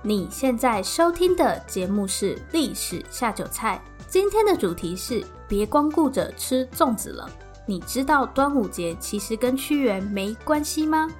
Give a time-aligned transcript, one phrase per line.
[0.00, 7.28] 你现在收听的节目是《历史下酒菜》，今天的主题是别光顾着吃粽子了。
[7.66, 11.10] 你知道端午节其实跟屈原没关系吗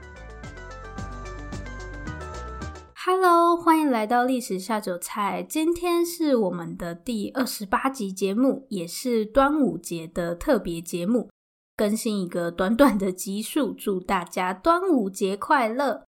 [3.05, 11.29] ？Hello，欢迎来到《历史下酒菜》，今天是我们的第二十八集节目，也是端午节的特别节目，
[11.77, 16.05] 更新一个短短的集数，祝大家端午节快乐。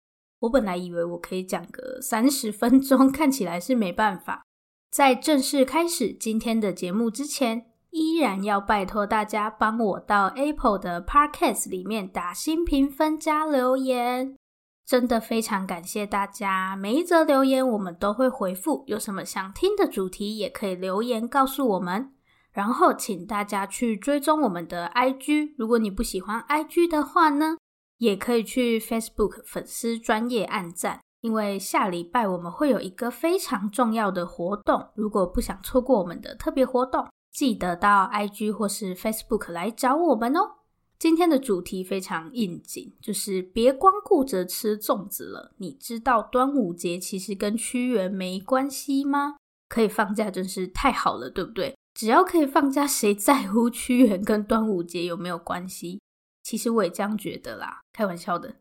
[0.47, 4.43] 我本来以为我可以讲个 三十分钟，看起来是没办法。
[4.89, 14.37] 在正式开始今天的节目之前，依然要拜托大家帮我到 Apple 的 Podcast 里面打新评分加留言，
[14.85, 16.75] 真的非常感谢大家。
[16.77, 22.13] 每一则留言我们都会回复，有什么想听的主题也可以留言告诉我们。
[22.53, 27.57] 然后请大家去追踪我们的 IG，如果你不喜欢 IG 的话呢，
[27.97, 34.89] 也可以去 Facebook 粉丝专业按赞，因为下礼拜我们会有一个非常重要的活动。
[34.95, 40.55] 如果不想错过我们的特别活动，记得到 IG 或是 Facebook 来找我们哦。
[40.99, 45.53] 今天的主题非常应景，就是别光顾着吃粽子了。
[45.57, 49.35] 你知道端午节其实跟屈原没关系吗？
[49.69, 51.75] 可以放假真是太好了，对不对？
[51.93, 55.99] 只要可以放假，谁在乎屈原跟端午节有没有关系？
[56.47, 58.55] 其实我也这样觉得啦，开玩笑的。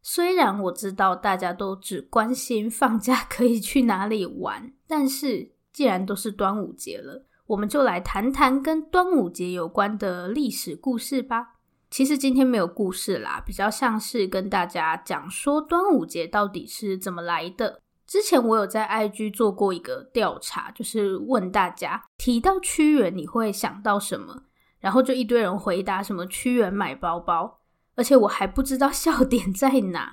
[0.00, 11.56] 虽然我知道大家都只关心放假可以去哪里玩，但是既然都是端午节了，我们就来谈谈跟端午节有关的历史故事吧。
[11.90, 17.82] 其实今天没有故事啦，比较像是跟大家讲说端午节到底是怎么来的。
[18.06, 24.44] 之前我有在 IG 做过一个调查，就是问大家提到屈原你会想到什么？
[24.80, 27.60] 然后就一堆人回答什么屈原买包包，
[27.94, 30.12] 而且我还不知道笑点在哪。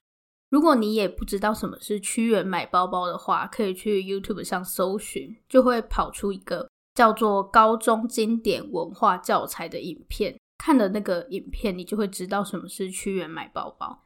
[0.49, 10.37] 如果你也不知道什么是屈原买包包的话，可以去 YouTube 上搜寻，就会跑出一个叫做《高中经典文化教材》的影片。
[10.57, 14.03] 看了那个影片，你就会知道什么是屈原买包包。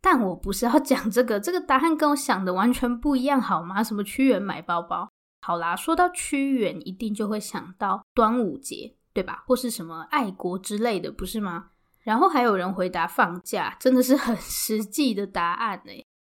[0.00, 3.84] 但我不是要讲这个，这个答案跟我想的完全不一样，好吗？
[3.84, 5.08] 什么屈原买包包？
[5.42, 8.94] 好啦，说到屈原，一定就会想到端午节。
[9.12, 9.44] 对吧？
[9.46, 11.70] 或是什么爱国之类的，不是吗？
[12.00, 15.92] 然后还有人回答放假，真的是很 实际的答案呢。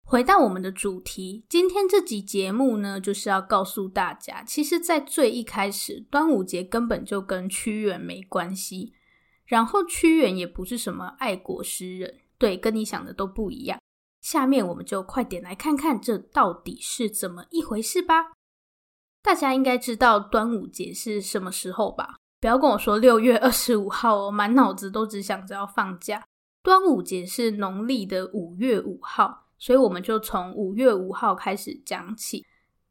[0.06, 8.94] 回到我们的主题，今天这集节目呢，就是要告诉大家，其实，在最一开始，端午节根本就跟屈原没关系。
[9.46, 13.80] 然后屈原也不是什么爱国诗人，对，跟你想的都不一样。
[14.22, 18.34] 下面我们就快点来看看这到底是怎么一回事吧。
[19.22, 22.16] 大家应该知道端午节是什么时候吧？
[22.44, 26.22] 不要跟我说六月二十五号哦，满脑子都只想着要放假。
[26.62, 32.46] 端午节是农历的五月五号，所以我们就从五月五号开始讲起。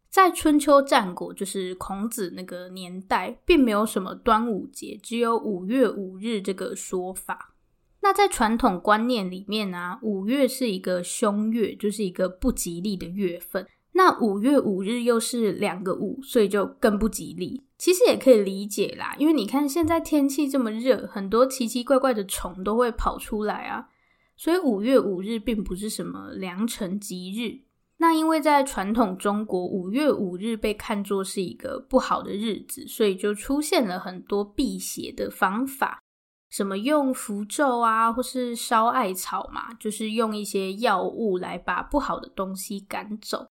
[0.08, 7.54] 在春秋战国，就是孔子那个年代，并没有什么端午节，只有五月五日这个说法。
[8.00, 13.66] 那在传统观念里面呢、啊，五月是一个凶月，就是一个不吉利的月份。
[13.94, 17.62] 那五月五日又是两个五，所以就更不吉利。
[17.76, 23.88] 其实也可以理解啦，因为你看现在天气这么热，很多奇奇怪怪的虫都会跑出来啊。
[24.36, 27.64] 所以五月五日并不是什么良辰吉日。
[27.98, 36.02] 那因为在传统中国，五月五日被看作是一个不好的日子，所以就出现了很多辟邪的方法，
[36.50, 43.46] 什么用符咒啊，或是烧艾草嘛，就是用一些药物来把不好的东西赶走。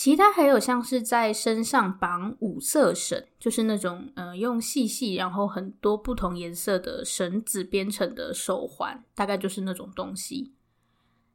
[0.00, 10.54] 其他还有像是在身上绑五色绳，就是那种呃用细细然后很多不同颜色的绳子编成的手环，大概就是那种东西。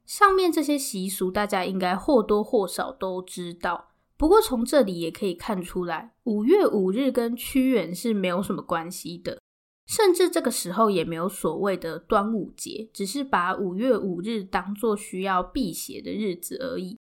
[0.04, 9.40] 上面这些习俗大家应该或多或少都知道，不过从这里也可以看出来，五月五日跟屈原是没有什么关系的，
[9.86, 16.98] 甚至这个时候也没有所谓的端午节，只是把五月五日当作需要辟邪的日子而已。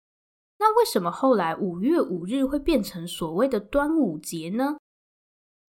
[0.62, 4.78] 那为什么后来五月五日会变成所谓的端午节呢？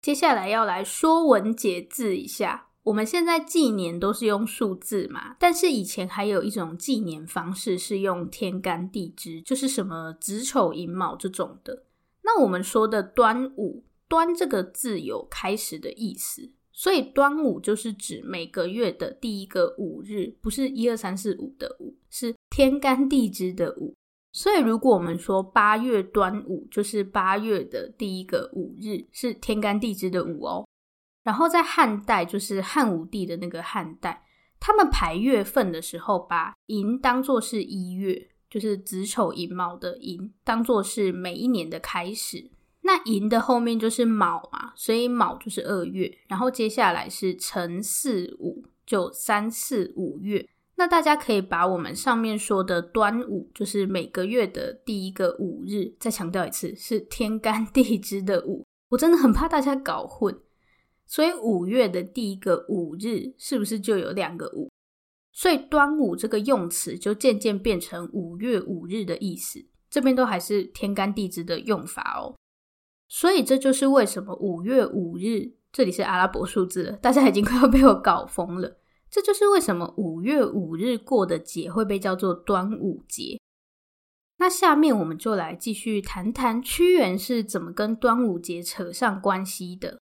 [0.00, 2.68] 接下来要来说文解字一下。
[2.84, 11.84] 我们现在纪年都是用数字嘛，但是以前还有一种纪年方式是用天干地支，就是什么子丑寅卯这种的。
[12.22, 23.94] 那我们说的端午，端这个字有开始的意思，所以端午就是指每个月的第一个五日，不是一二三四五的五，是天干地支的五。
[24.30, 30.66] 所以，如果我们说八月端午，就是八月的第一个五日，是天干地支的午哦。
[31.24, 34.24] 然后在汉代，就是汉武帝的那个汉代，
[34.60, 42.50] 他们排月份的时候，把寅当作是一月，就是子丑寅卯的寅，当做是每一年的开始。
[42.82, 50.48] 那寅的后面就是卯嘛，所以卯就是二月，然后接下来是辰巳午，就三四五月。
[50.78, 58.64] 那大家可以把我们上面说的端午，就是每个月的第一个五日，再强调一次，是天干地支的午。
[58.90, 60.40] 我真的很怕大家搞混，
[61.04, 64.70] 所以五月的第一个五日是不是就有两个五？
[65.32, 69.66] 所以端午这个用词就渐渐变成五月五日的意思。
[69.90, 72.36] 这边都还是天干地支的用法哦。
[73.08, 78.76] 所以这就是为什么五月五日，这里是阿拉伯数字了，大家已经快要被我搞疯了。
[79.10, 83.40] 这就是为什么五月五日过的节会被叫做端午节。
[84.38, 89.98] 那下面我们就来继续谈谈屈原是怎么跟端午节扯上关系的。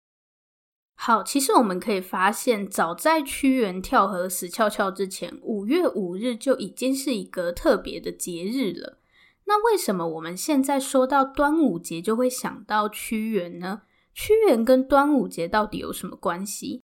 [0.96, 9.00] 好，其实我们可以发现，早在屈原跳河死翘翘之前，五月五日就已经是一个特别的节日了。
[9.46, 13.82] 那为什么我们现在说到端午节就会想到屈原呢？
[14.14, 16.82] 屈原跟端午节到底有什么关系？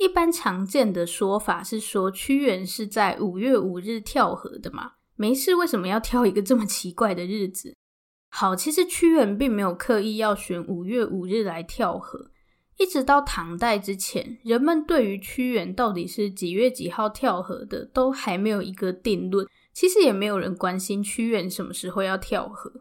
[0.00, 7.76] 一般常见的说法是说，屈原是在五月五日跳河的嘛，没事为什么要挑一个这么奇怪的日子？
[8.30, 12.30] 好，其实屈原并没有刻意要选五月五日来跳河，
[12.78, 19.46] 一直到唐代之前，人们对于屈原到底是几月几号跳河的，都还没有一个定论。
[19.74, 22.72] 其实也没有人关心屈原什么时候要跳河。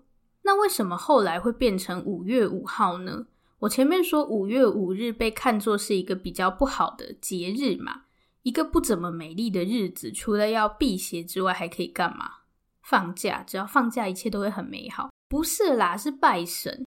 [0.43, 3.27] 那为什么后来会变成五月五号呢？
[3.59, 8.03] 我前面说五月五日被看作是一个比较不好的节日嘛，
[8.43, 12.31] 一个不怎么美丽的日子，除了要辟邪之外，还可以干嘛？
[12.81, 15.09] 放假，只要放假，一切都会很美好。
[15.27, 16.85] 不是啦，是拜神。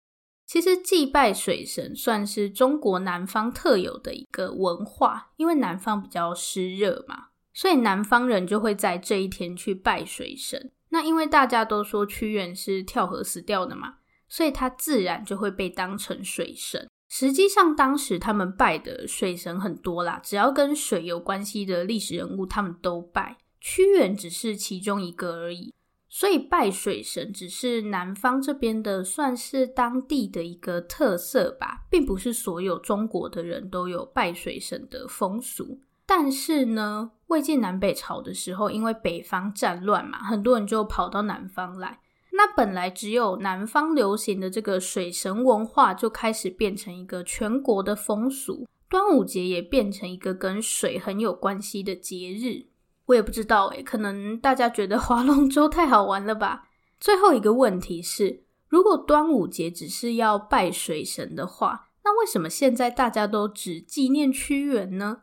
[0.47, 7.27] 其实祭拜水神算是中国南方特有的一个文化，因为南方比较湿热嘛。
[7.53, 10.71] 所以南方人就会在这一天去拜水神。
[10.89, 13.95] 那因为大家都说屈原是跳河死掉的嘛，
[14.27, 16.87] 所以他自然就会被当成水神。
[17.07, 23.37] 实际上，当时他们拜的水神很多啦，只要跟水有关系的历史人物，他们都拜。
[23.61, 25.73] 屈原只是其中一个而已。
[26.07, 35.79] 所以拜水神只是南方这边的，算是当地的一个特色吧，并不是所有中国的人都有拜水神的风俗。
[36.05, 41.99] 但是呢，魏晋南北朝的时候，因为北方战乱嘛，很多人就跑到南方来。
[42.37, 48.67] 那本来只有南方流行的这个水神文化，就开始变成一个全国的风俗。
[48.89, 52.67] 端午节也变成一个跟水很有关系的节日。
[53.07, 56.69] 我也不知道诶，可能大家觉得 划龙舟太好玩了吧？
[56.99, 65.21] 最后一个问题是，如果端午节只是要拜水神的话，那为什么现在大家都只纪念屈原呢？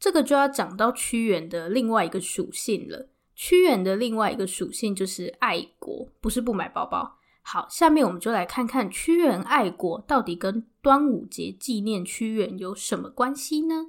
[0.00, 3.08] 这个就要讲到屈原的另外一个属性了。
[3.34, 7.18] 屈原的另外一个属性就是爱国，不是不买包包。
[7.42, 13.88] 好，下面我们就来看看屈原爱国到底跟端午节纪念屈原有什么关系呢？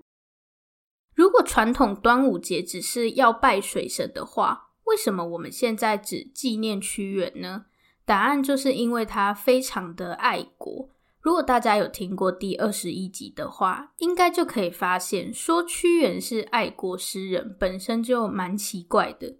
[1.14, 7.68] 如果传统端午节只是要拜水神的话，为什么我们现在只纪念屈原呢？
[8.04, 10.90] 答案就是因为他非常的爱国。
[11.26, 19.36] 如果大家有听过第二十一集的话，应该就可以发现，说屈原是爱国诗人本身就蛮奇怪的，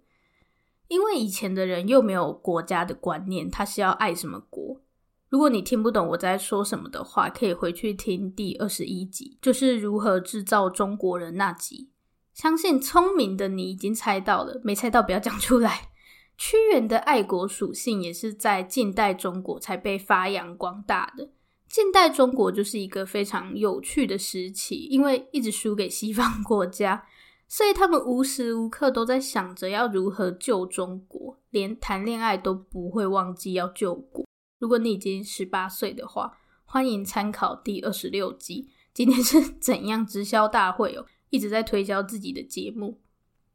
[0.88, 4.80] 因为以前的人又没有国家的观念，他是要爱什么国？
[5.28, 11.90] 如果你听不懂我在说什么的话，可以回去听第二十一集，就是如何制造中国人那集。
[12.34, 15.90] 相信聪明的你已经猜到了，没猜到不要讲出来。
[16.36, 21.30] 屈原的爱国属性也是在近代中国才被发扬光大的。
[21.68, 27.06] 近代中国就是一个非常有趣的时期，因为一直输给西方国家，
[27.48, 34.24] 所以他们无时无刻都在想着要如何救中国，连谈恋爱都不会忘记要救国。
[34.58, 38.70] 如果你已经十八岁的话，欢迎参考第二十六集。
[38.94, 42.98] 今天是怎样直销大会哦，一直在推销自己的节目，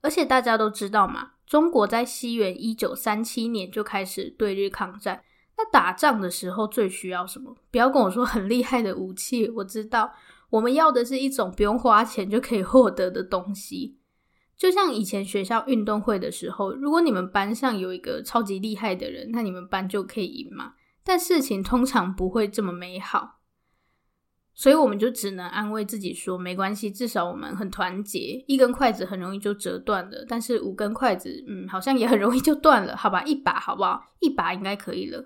[0.02, 5.24] 而且大家都知道嘛，中国在西元一九三七年就开始对日抗战。
[5.64, 7.56] 那打仗的时候最需要什么？
[7.70, 10.12] 不要跟我说很厉害的武器，我知道
[10.50, 14.00] 我们要的是一种不用花钱就可以获得的东西。
[14.58, 20.74] 就像以前学校运动会的时候，如果你们班上有一个超级厉害的人，那你们班就可以赢嘛。
[21.04, 23.40] 但事情通常不会这么美好，
[24.56, 28.44] 所以我们就只能安慰自己说，没关系，至少我们很团结。
[28.48, 33.24] 一根筷子很容易就折断了，但是五根筷子，嗯，好像也很容易就断了，好吧？
[33.24, 34.00] 一把好不好？
[34.20, 35.24] 一把应该可以了。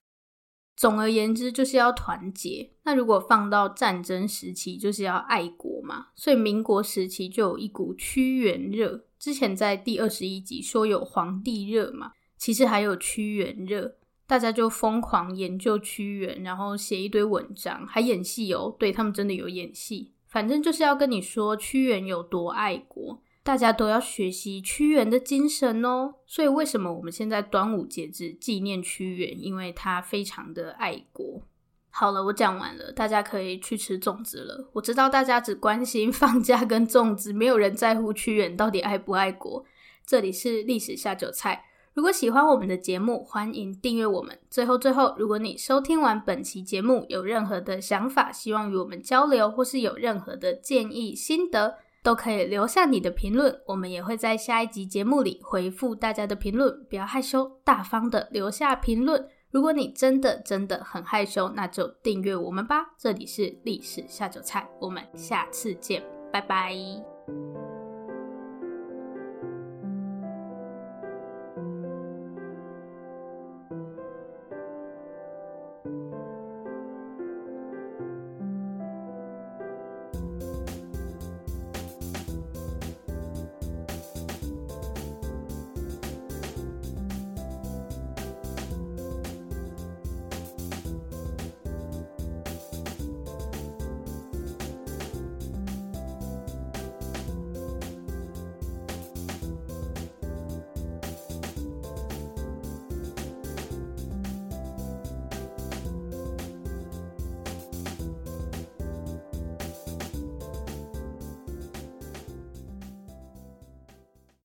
[0.76, 2.72] 总而言之，就是要团结。
[2.84, 6.08] 那如果放到战争时期，就是要爱国嘛。
[6.16, 9.06] 所以民国时期就有一股屈原热。
[9.18, 13.96] 之前在第二十一集说有皇帝热嘛，其实还有屈原热，
[14.28, 18.76] 大家就疯狂研究屈原，然后写一堆文章，还演戏哦。
[18.78, 26.16] 对，他们真的有演戏，反正就是要跟你说屈原有多爱国，大家都要学习屈原的精神哦。
[26.26, 29.40] 所以为什么我们现在端午节只纪念屈原？
[29.40, 31.44] 因为他非常的爱国。
[31.92, 34.68] 好了，我讲完了，大家可以去吃粽子了。
[34.74, 39.64] 我知道大家只关心放假跟粽子，没有人在乎屈原到底爱不爱国。
[40.04, 41.66] 这里是历史下酒菜。
[41.94, 44.38] 如果喜欢我们的节目，欢迎订阅我们。
[44.50, 56.72] 最后最后，如果你收听完本期节目有任何的想法，希望与我们交流，或是有任何的建议心得，都可以留下你的评论，我们也会在下一集节目里回复大家的评论。
[56.88, 59.28] 不要害羞，大方的留下评论。
[59.50, 62.94] 如果你真的真的很害羞，那就订阅我们吧。
[62.96, 66.76] 这里是历史下酒菜，我们下次见，拜拜。